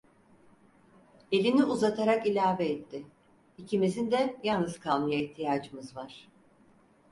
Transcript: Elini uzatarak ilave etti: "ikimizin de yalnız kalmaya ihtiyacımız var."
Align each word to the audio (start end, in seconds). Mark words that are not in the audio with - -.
Elini 1.31 1.63
uzatarak 1.73 2.25
ilave 2.31 2.65
etti: 2.65 3.03
"ikimizin 3.57 4.11
de 4.11 4.39
yalnız 4.43 4.79
kalmaya 4.79 5.19
ihtiyacımız 5.19 5.95
var." 5.95 6.27